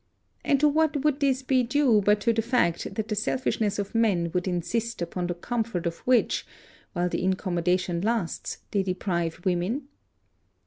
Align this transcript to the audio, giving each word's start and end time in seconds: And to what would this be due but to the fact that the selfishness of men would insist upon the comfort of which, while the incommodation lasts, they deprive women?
And 0.43 0.59
to 0.61 0.67
what 0.67 1.03
would 1.03 1.19
this 1.19 1.43
be 1.43 1.61
due 1.61 2.01
but 2.03 2.19
to 2.21 2.33
the 2.33 2.41
fact 2.41 2.95
that 2.95 3.07
the 3.07 3.15
selfishness 3.15 3.77
of 3.77 3.93
men 3.93 4.31
would 4.33 4.47
insist 4.47 4.99
upon 4.99 5.27
the 5.27 5.35
comfort 5.35 5.85
of 5.85 5.99
which, 6.07 6.43
while 6.93 7.07
the 7.07 7.23
incommodation 7.23 8.01
lasts, 8.01 8.57
they 8.71 8.81
deprive 8.81 9.41
women? 9.45 9.89